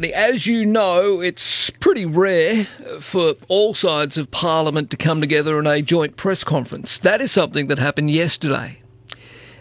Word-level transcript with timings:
As 0.00 0.46
you 0.46 0.64
know, 0.64 1.20
it's 1.20 1.70
pretty 1.70 2.06
rare 2.06 2.66
for 3.00 3.34
all 3.48 3.74
sides 3.74 4.16
of 4.16 4.30
Parliament 4.30 4.92
to 4.92 4.96
come 4.96 5.20
together 5.20 5.58
in 5.58 5.66
a 5.66 5.82
joint 5.82 6.16
press 6.16 6.44
conference. 6.44 6.98
That 6.98 7.20
is 7.20 7.32
something 7.32 7.66
that 7.66 7.80
happened 7.80 8.12
yesterday. 8.12 8.80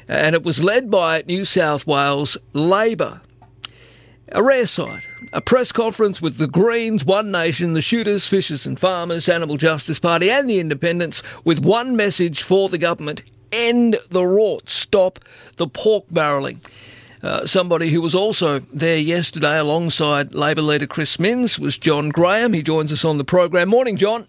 And 0.08 0.36
it 0.36 0.44
was 0.44 0.63
led 0.63 0.92
by 0.92 1.23
New 1.26 1.44
South 1.44 1.88
Wales 1.88 2.38
Labor. 2.54 3.21
A 4.31 4.44
rare 4.44 4.68
sight. 4.68 5.08
A 5.34 5.42
press 5.42 5.71
conference 5.71 6.21
with 6.21 6.38
the 6.38 6.47
Greens, 6.47 7.04
One 7.04 7.31
Nation, 7.31 7.74
the 7.74 7.81
Shooters, 7.81 8.28
Fishers 8.28 8.67
and 8.67 8.79
Farmers, 8.79 9.28
Animal 9.28 9.58
Justice 9.58 9.97
Party, 9.97 10.29
and 10.29 10.47
the 10.47 10.60
Independents 10.60 11.24
with 11.46 11.60
one 11.60 11.96
message 11.96 12.44
for 12.44 12.69
the 12.69 12.78
government 12.78 13.24
end 13.51 13.97
the 14.10 14.22
rort, 14.22 14.69
stop 14.69 15.19
the 15.56 15.67
pork 15.67 16.05
barrelling. 16.12 16.62
Uh, 17.27 17.45
somebody 17.45 17.89
who 17.89 18.02
was 18.02 18.16
also 18.16 18.59
there 18.59 18.98
yesterday 18.98 19.59
alongside 19.59 20.34
Labor 20.34 20.62
leader 20.62 20.88
Chris 20.88 21.20
Minns 21.20 21.59
was 21.59 21.77
John 21.77 22.07
Graham. 22.07 22.54
He 22.54 22.63
joins 22.63 22.90
us 22.90 23.04
on 23.04 23.18
the 23.18 23.26
program. 23.26 23.68
Morning, 23.68 23.98
John. 23.98 24.27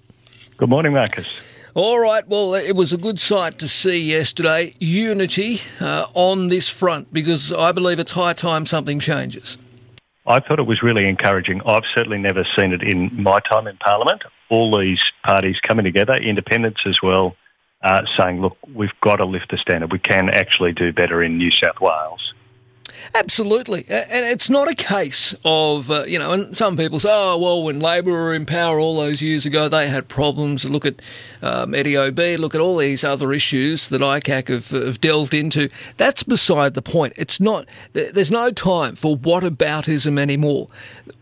Good 0.57 0.69
morning, 0.69 0.95
Marcus. 0.95 1.29
All 1.75 2.01
right, 2.01 2.27
well, 2.27 2.57
it 2.57 2.75
was 2.75 2.93
a 2.93 2.97
good 2.97 3.21
sight 3.21 3.61
to 3.61 3.69
see 3.69 4.01
yesterday 4.01 4.75
unity 4.81 5.61
uh, 5.81 6.07
on 6.13 6.49
this 6.49 6.69
front 6.69 7.13
because 7.13 7.53
I 7.53 7.71
believe 7.71 8.01
it's 8.01 8.11
high 8.11 8.33
time 8.33 8.67
something 8.67 8.99
changes. 8.99 9.59
I 10.27 10.41
thought 10.41 10.59
it 10.59 10.67
was 10.67 10.83
really 10.83 11.09
encouraging. 11.09 11.61
I've 11.65 11.85
certainly 11.95 12.19
never 12.19 12.45
seen 12.59 12.73
it 12.73 12.83
in 12.83 13.23
my 13.23 13.39
time 13.49 13.69
in 13.69 13.77
Parliament. 13.77 14.23
All 14.51 14.77
these 14.77 14.99
parties 15.25 15.55
coming 15.61 15.85
together, 15.85 16.17
independents 16.17 16.81
as 16.85 16.97
well, 17.01 17.37
uh, 17.81 18.03
saying, 18.19 18.41
look, 18.41 18.57
we've 18.75 18.91
got 19.03 19.17
to 19.17 19.25
lift 19.25 19.53
the 19.53 19.57
standard. 19.59 19.93
We 19.93 20.01
can 20.01 20.31
actually 20.31 20.73
do 20.73 20.93
better 20.93 21.23
in 21.23 21.39
New 21.39 21.53
South 21.53 21.81
Wales. 21.81 22.35
Absolutely. 23.15 23.85
And 23.89 24.27
it's 24.27 24.51
not 24.51 24.69
a 24.69 24.75
case 24.75 25.35
of, 25.45 25.91
uh, 25.91 26.05
you 26.05 26.19
know, 26.19 26.33
and 26.33 26.57
some 26.57 26.77
people 26.77 27.01
say, 27.01 27.11
oh, 27.11 27.39
well, 27.39 27.63
when 27.63 27.81
Labor 27.81 28.13
were 28.13 28.35
in 28.35 28.47
power 28.47 28.79
all 28.79 28.97
those 28.97 29.23
years 29.23 29.47
ago, 29.47 29.69
they 29.69 29.89
had 29.89 30.09
problems. 30.09 30.65
Look 30.65 30.85
at 30.85 31.01
um, 31.43 31.75
Eddie 31.75 31.97
Obeid, 31.97 32.39
look 32.39 32.55
at 32.55 32.61
all 32.61 32.77
these 32.77 33.05
other 33.05 33.33
issues 33.33 33.89
that 33.89 34.01
ICAC 34.01 34.49
have, 34.49 34.69
have 34.71 35.01
delved 35.01 35.35
into. 35.35 35.69
That's 35.97 36.23
beside 36.23 36.75
the 36.75 36.83
point. 36.83 37.15
It's 37.17 37.41
not, 37.41 37.67
there's 37.93 38.31
no 38.31 38.51
time 38.51 38.95
for 38.95 39.17
whataboutism 39.17 40.19
anymore. 40.19 40.69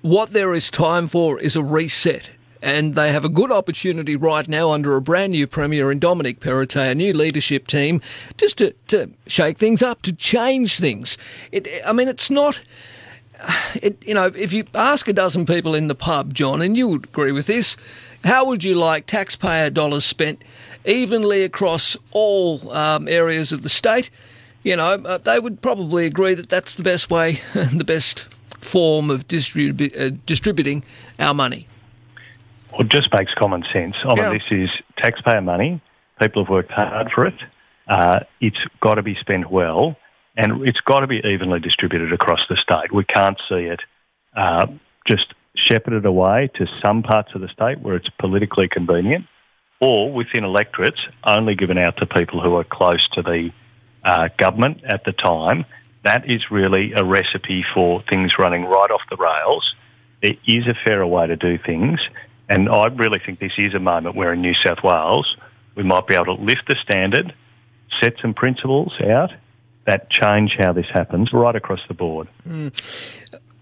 What 0.03 0.33
there 0.33 0.55
is 0.55 0.71
time 0.71 1.07
for 1.07 1.39
is 1.39 1.57
a 1.57 1.63
reset 1.63 2.31
and 2.67 2.97
they 2.97 3.13
have 3.13 3.25
a 3.25 3.29
good 3.29 3.53
opportunity 3.53 4.17
right 4.17 4.49
now 4.49 4.71
under 4.71 4.97
a 4.97 5.01
brand 5.01 5.31
new 5.31 5.47
Premier 5.47 5.93
in 5.93 6.01
Dominic 6.01 6.41
Perrottet, 6.41 6.89
a 6.91 6.95
new 6.97 7.13
leadership 7.13 7.69
team, 7.69 8.03
just 8.39 8.59
to, 8.59 8.73
to 8.89 9.09
shake 9.29 9.57
things 9.57 9.83
up, 9.83 10.03
to 10.03 10.13
change 10.13 10.77
things. 10.77 11.17
It, 11.53 11.69
I 11.87 11.93
mean, 11.93 12.09
it's 12.09 12.29
not. 12.29 12.61
It, 13.81 14.05
you 14.05 14.15
know, 14.15 14.27
if 14.35 14.53
you 14.53 14.65
ask 14.75 15.07
a 15.07 15.13
dozen 15.13 15.47
people 15.47 15.77
in 15.77 15.87
the 15.87 15.95
pub, 15.95 16.35
John, 16.35 16.61
and 16.61 16.77
you 16.77 16.89
would 16.89 17.05
agree 17.05 17.31
with 17.31 17.47
this, 17.47 17.77
how 18.25 18.45
would 18.47 18.65
you 18.65 18.75
like 18.75 19.07
taxpayer 19.07 19.71
dollars 19.71 20.05
spent 20.05 20.43
evenly 20.85 21.45
across 21.45 21.97
all 22.11 22.73
um, 22.73 23.07
areas 23.07 23.53
of 23.53 23.63
the 23.63 23.69
state? 23.69 24.11
You 24.65 24.75
know, 24.75 24.95
uh, 25.05 25.19
they 25.19 25.39
would 25.39 25.63
probably 25.63 26.05
agree 26.05 26.35
that 26.35 26.49
that's 26.49 26.75
the 26.75 26.83
best 26.83 27.11
way, 27.11 27.41
the 27.55 27.85
best 27.85 28.27
form 28.59 29.09
of 29.09 29.29
distribu- 29.29 29.97
uh, 29.97 30.17
distributing 30.27 30.83
our 31.21 31.35
money. 31.35 31.69
Well, 32.73 32.83
it 32.83 32.89
just 32.89 33.09
makes 33.17 33.33
common 33.35 33.65
sense. 33.73 33.97
I 34.05 34.15
mean, 34.15 34.33
this 34.33 34.43
is 34.51 34.71
taxpayer 34.99 35.41
money. 35.41 35.81
People 36.21 36.45
have 36.45 36.51
worked 36.51 36.71
hard 36.71 37.11
for 37.15 37.27
it. 37.27 37.35
Uh, 37.89 38.21
it's 38.41 38.59
got 38.81 38.95
to 38.95 39.03
be 39.03 39.15
spent 39.21 39.51
well, 39.51 39.97
and 40.37 40.67
it's 40.67 40.81
got 40.81 41.01
to 41.01 41.07
be 41.07 41.21
evenly 41.25 41.61
distributed 41.61 42.13
across 42.13 42.41
the 42.49 42.57
state. 42.57 42.93
We 42.93 43.05
can't 43.05 43.41
see 43.49 43.67
it 43.67 43.81
uh, 44.37 44.67
just 45.07 45.35
shepherded 45.57 46.05
away 46.05 46.51
to 46.57 46.67
some 46.85 47.03
parts 47.03 47.31
of 47.35 47.41
the 47.41 47.49
state 47.49 47.81
where 47.81 47.97
it's 47.97 48.09
politically 48.19 48.69
convenient, 48.69 49.27
or 49.81 50.13
within 50.13 50.45
electorates 50.45 51.07
only 51.25 51.55
given 51.55 51.79
out 51.79 51.97
to 51.99 52.07
people 52.07 52.41
who 52.41 52.57
are 52.57 52.65
close 52.65 53.07
to 53.15 53.23
the 53.23 53.51
uh, 54.05 54.29
government 54.37 54.83
at 54.85 55.05
the 55.05 55.13
time. 55.13 55.65
That 56.05 56.29
is 56.31 56.51
really 56.51 56.93
a 56.93 57.05
recipe 57.05 57.65
for 57.75 58.01
things 58.01 58.33
running 58.39 58.65
right 58.65 58.91
off 58.91 59.01
the 59.11 59.17
rails. 59.17 59.75
There 60.23 60.37
is 60.47 60.67
a 60.67 60.75
fairer 60.87 61.07
way 61.07 61.27
to 61.27 61.37
do 61.37 61.59
things, 61.59 62.01
and 62.49 62.69
I 62.69 62.87
really 62.87 63.19
think 63.25 63.41
this 63.41 63.53
is 63.59 63.75
a 63.75 63.81
moment 63.81 64.17
where 64.17 64.33
in 64.33 64.41
New 64.41 64.55
South 64.65 64.83
Wales 64.83 65.37
we 65.75 65.83
might 65.83 66.07
be 66.07 66.15
able 66.15 66.37
to 66.37 66.43
lift 66.43 66.69
the 66.69 66.77
standard, 66.83 67.35
set 68.01 68.15
some 68.21 68.35
principles 68.35 68.93
out 69.05 69.31
that 69.87 70.11
change 70.11 70.57
how 70.59 70.73
this 70.73 70.87
happens 70.93 71.33
right 71.33 71.55
across 71.55 71.81
the 71.89 71.95
board. 71.95 72.29
Mm. 72.49 72.73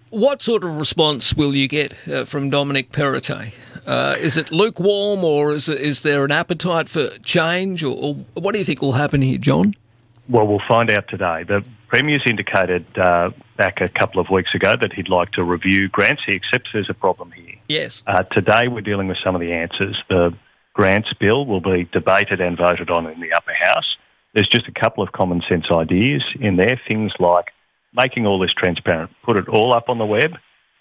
What 0.09 0.41
sort 0.41 0.63
of 0.63 0.77
response 0.77 1.35
will 1.35 1.55
you 1.55 1.67
get 1.67 1.93
uh, 2.07 2.25
from 2.25 2.49
Dominic 2.49 2.89
Perrottet? 2.89 3.53
Uh, 3.85 4.15
is 4.19 4.37
it 4.37 4.51
lukewarm 4.51 5.23
or 5.23 5.53
is, 5.53 5.69
it, 5.69 5.79
is 5.79 6.01
there 6.01 6.23
an 6.25 6.31
appetite 6.31 6.89
for 6.89 7.09
change? 7.19 7.83
Or, 7.83 7.95
or, 7.95 8.13
what 8.33 8.53
do 8.53 8.59
you 8.59 8.65
think 8.65 8.81
will 8.81 8.93
happen 8.93 9.21
here, 9.21 9.37
John? 9.37 9.75
Well, 10.29 10.47
we'll 10.47 10.61
find 10.67 10.89
out 10.89 11.07
today. 11.07 11.43
The 11.43 11.63
Premier's 11.87 12.23
indicated 12.27 12.85
uh, 12.97 13.31
back 13.57 13.81
a 13.81 13.87
couple 13.87 14.19
of 14.19 14.29
weeks 14.29 14.53
ago 14.55 14.75
that 14.79 14.93
he'd 14.93 15.09
like 15.09 15.31
to 15.33 15.43
review 15.43 15.87
grants. 15.89 16.23
He 16.25 16.35
accepts 16.35 16.71
there's 16.73 16.89
a 16.89 16.93
problem 16.93 17.31
here. 17.31 17.55
Yes. 17.67 18.03
Uh, 18.07 18.23
today 18.23 18.65
we're 18.69 18.81
dealing 18.81 19.07
with 19.07 19.17
some 19.23 19.35
of 19.35 19.41
the 19.41 19.53
answers. 19.53 19.97
The 20.09 20.35
grants 20.73 21.09
bill 21.19 21.45
will 21.45 21.61
be 21.61 21.87
debated 21.91 22.41
and 22.41 22.57
voted 22.57 22.89
on 22.89 23.07
in 23.07 23.19
the 23.19 23.33
upper 23.33 23.53
house. 23.53 23.95
There's 24.33 24.49
just 24.49 24.67
a 24.67 24.71
couple 24.71 25.03
of 25.03 25.11
common 25.13 25.41
sense 25.47 25.65
ideas 25.71 26.23
in 26.39 26.57
there, 26.57 26.79
things 26.87 27.13
like 27.19 27.45
making 27.93 28.25
all 28.25 28.39
this 28.39 28.51
transparent, 28.51 29.11
put 29.23 29.37
it 29.37 29.47
all 29.47 29.73
up 29.73 29.87
on 29.87 29.97
the 29.97 30.05
web, 30.05 30.31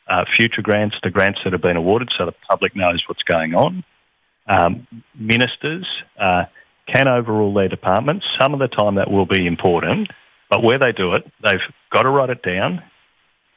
uh, 0.08 0.24
future 0.36 0.62
grants, 0.62 0.96
the 1.02 1.10
grants 1.10 1.40
that 1.44 1.52
have 1.52 1.62
been 1.62 1.76
awarded 1.76 2.10
so 2.18 2.26
the 2.26 2.34
public 2.50 2.74
knows 2.74 3.02
what's 3.06 3.22
going 3.22 3.54
on. 3.54 3.84
Um, 4.46 4.86
ministers 5.14 5.86
uh, 6.20 6.44
can 6.92 7.08
overrule 7.08 7.54
their 7.54 7.68
departments. 7.68 8.26
Some 8.40 8.52
of 8.52 8.58
the 8.58 8.68
time 8.68 8.96
that 8.96 9.10
will 9.10 9.26
be 9.26 9.46
important, 9.46 10.08
but 10.54 10.62
where 10.62 10.78
they 10.78 10.92
do 10.92 11.14
it, 11.14 11.24
they've 11.42 11.58
got 11.90 12.02
to 12.02 12.08
write 12.08 12.30
it 12.30 12.40
down, 12.42 12.80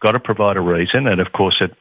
got 0.01 0.13
to 0.13 0.19
provide 0.19 0.57
a 0.57 0.61
reason, 0.61 1.05
and 1.05 1.21
of 1.21 1.31
course 1.31 1.57
it 1.61 1.71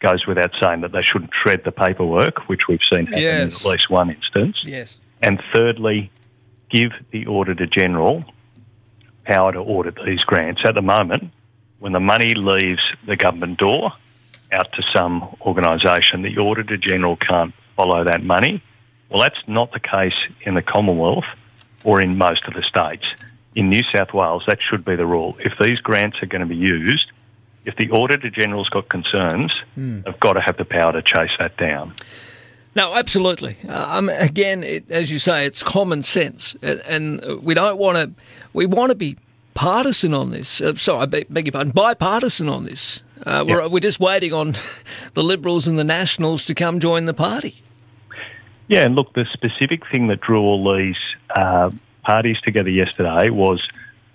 goes 0.00 0.26
without 0.26 0.50
saying 0.62 0.80
that 0.80 0.92
they 0.92 1.02
shouldn't 1.02 1.30
shred 1.42 1.60
the 1.62 1.70
paperwork, 1.70 2.48
which 2.48 2.68
we've 2.68 2.80
seen 2.90 3.04
happen 3.04 3.20
yes. 3.20 3.42
in 3.42 3.48
at 3.48 3.70
least 3.70 3.90
one 3.90 4.08
instance. 4.08 4.62
Yes. 4.64 4.96
And 5.20 5.42
thirdly, 5.54 6.10
give 6.70 6.92
the 7.10 7.26
Auditor 7.26 7.66
General 7.66 8.24
power 9.24 9.52
to 9.52 9.58
audit 9.58 9.96
these 10.06 10.20
grants. 10.20 10.62
At 10.64 10.74
the 10.74 10.80
moment, 10.80 11.24
when 11.78 11.92
the 11.92 12.00
money 12.00 12.32
leaves 12.34 12.80
the 13.06 13.16
government 13.16 13.58
door 13.58 13.92
out 14.52 14.72
to 14.72 14.82
some 14.96 15.36
organisation, 15.42 16.22
the 16.22 16.38
Auditor 16.38 16.78
General 16.78 17.16
can't 17.16 17.52
follow 17.76 18.04
that 18.04 18.24
money. 18.24 18.62
Well, 19.10 19.22
that's 19.22 19.46
not 19.46 19.70
the 19.72 19.80
case 19.80 20.16
in 20.46 20.54
the 20.54 20.62
Commonwealth 20.62 21.26
or 21.84 22.00
in 22.00 22.16
most 22.16 22.44
of 22.46 22.54
the 22.54 22.62
states. 22.62 23.04
In 23.54 23.68
New 23.68 23.82
South 23.94 24.14
Wales, 24.14 24.44
that 24.46 24.58
should 24.68 24.84
be 24.84 24.96
the 24.96 25.06
rule. 25.06 25.36
If 25.40 25.52
these 25.60 25.78
grants 25.80 26.22
are 26.22 26.26
going 26.26 26.40
to 26.40 26.46
be 26.46 26.56
used, 26.56 27.10
if 27.64 27.76
the 27.76 27.90
Auditor 27.90 28.30
General's 28.30 28.68
got 28.68 28.88
concerns, 28.88 29.52
mm. 29.78 30.04
they've 30.04 30.20
got 30.20 30.34
to 30.34 30.40
have 30.40 30.56
the 30.56 30.64
power 30.64 30.92
to 30.92 31.02
chase 31.02 31.30
that 31.38 31.56
down. 31.56 31.94
No, 32.74 32.94
absolutely. 32.96 33.56
Uh, 33.68 33.98
um, 33.98 34.08
again, 34.08 34.64
it, 34.64 34.90
as 34.90 35.10
you 35.10 35.18
say, 35.18 35.44
it's 35.44 35.62
common 35.62 36.02
sense, 36.02 36.56
and 36.62 37.22
we 37.42 37.54
don't 37.54 37.78
want 37.78 37.96
to. 37.96 38.22
We 38.54 38.66
want 38.66 38.90
to 38.90 38.96
be 38.96 39.16
partisan 39.54 40.14
on 40.14 40.30
this. 40.30 40.60
Uh, 40.60 40.74
sorry, 40.76 41.02
I 41.02 41.06
beg, 41.06 41.26
beg, 41.28 41.46
your 41.46 41.52
pardon, 41.52 41.72
bipartisan 41.72 42.48
on 42.48 42.64
this. 42.64 43.02
Uh, 43.26 43.44
we're, 43.46 43.68
we're 43.68 43.80
just 43.80 44.00
waiting 44.00 44.32
on 44.32 44.54
the 45.14 45.22
Liberals 45.22 45.68
and 45.68 45.78
the 45.78 45.84
Nationals 45.84 46.46
to 46.46 46.54
come 46.54 46.80
join 46.80 47.04
the 47.04 47.14
party. 47.14 47.62
Yeah, 48.68 48.86
and 48.86 48.94
look, 48.94 49.12
the 49.12 49.26
specific 49.32 49.82
thing 49.90 50.08
that 50.08 50.20
drew 50.20 50.40
all 50.40 50.76
these 50.76 50.96
uh, 51.36 51.70
parties 52.02 52.40
together 52.40 52.70
yesterday 52.70 53.30
was 53.30 53.60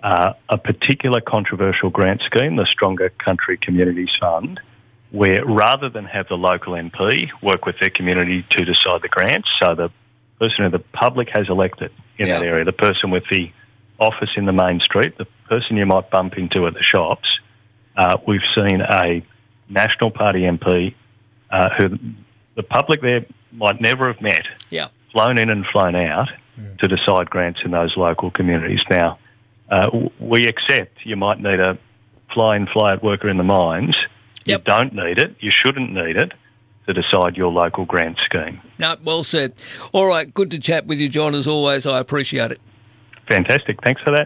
uh, 0.04 0.34
a 0.50 0.58
particular 0.58 1.22
controversial 1.22 1.90
grant 1.90 2.22
scheme, 2.22 2.56
the 2.56 2.68
Stronger 2.72 3.10
Country 3.10 3.58
Communities 3.58 4.10
Fund, 4.20 4.60
where 5.12 5.44
rather 5.46 5.90
than 5.90 6.06
have 6.06 6.28
the 6.28 6.36
local 6.36 6.74
MP 6.74 7.30
work 7.42 7.66
with 7.66 7.80
their 7.80 7.90
community 7.90 8.46
to 8.52 8.66
decide 8.66 9.02
the 9.02 9.08
grants, 9.08 9.50
so 9.62 9.74
the 9.74 9.90
person 10.40 10.66
who 10.66 10.70
the 10.70 10.84
public 10.94 11.30
has 11.34 11.50
elected 11.50 11.92
in 12.18 12.28
yeah. 12.28 12.40
that 12.40 12.46
area, 12.46 12.64
the 12.64 12.72
person 12.72 13.10
with 13.10 13.24
the 13.32 13.52
office 14.00 14.30
in 14.36 14.46
the 14.46 14.54
main 14.54 14.80
street, 14.80 15.18
the 15.18 15.26
person 15.50 15.78
you 15.78 15.86
might 15.86 16.10
bump 16.12 16.38
into 16.38 16.68
at 16.68 16.74
the 16.74 16.84
shops, 16.84 17.28
uh, 17.96 18.18
we've 18.28 18.42
seen 18.54 18.82
a 18.82 19.24
National 19.70 20.12
Party 20.12 20.42
MP 20.42 20.94
uh, 21.50 21.70
who 21.78 21.98
the 22.56 22.64
public 22.64 23.02
there 23.02 23.26
might 23.52 23.82
never 23.82 24.12
have 24.12 24.22
met, 24.22 24.46
yeah. 24.70 24.90
flown 25.12 25.38
in 25.38 25.50
and 25.50 25.66
flown 25.72 25.96
out 25.96 26.30
mm. 26.60 26.78
to 26.80 26.88
decide 26.88 27.30
grants 27.30 27.60
in 27.64 27.72
those 27.72 27.96
local 27.98 28.32
communities. 28.32 28.82
Now, 28.90 29.20
uh, 29.70 29.90
we 30.20 30.44
accept 30.46 31.06
you 31.06 31.16
might 31.16 31.40
need 31.40 31.60
a 31.60 31.78
fly 32.34 32.56
in, 32.56 32.68
fly 32.68 32.94
out 32.94 33.04
worker 33.04 33.30
in 33.30 33.38
the 33.38 33.44
mines. 33.44 33.96
Yep. 34.46 34.60
You 34.60 34.64
don't 34.66 34.94
need 34.94 35.20
it. 35.20 35.36
You 35.40 35.52
shouldn't 35.52 35.92
need 35.92 36.16
it 36.16 36.34
to 36.88 36.94
decide 36.94 37.36
your 37.36 37.52
local 37.52 37.86
grant 37.86 38.18
scheme. 38.26 38.62
No, 38.80 38.96
well 39.04 39.24
said. 39.24 39.54
All 39.92 40.08
right, 40.08 40.34
good 40.34 40.52
to 40.52 40.60
chat 40.60 40.86
with 40.86 41.00
you, 41.00 41.10
John, 41.10 41.36
as 41.36 41.46
always. 41.48 41.86
I 41.86 42.00
appreciate 42.00 42.52
it. 42.52 42.62
Fantastic. 43.28 43.82
Thanks 43.84 44.02
for 44.02 44.12
that. 44.12 44.26